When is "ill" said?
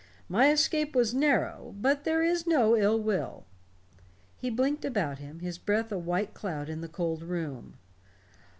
2.75-2.99